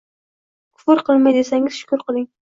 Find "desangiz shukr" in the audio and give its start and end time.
1.39-2.03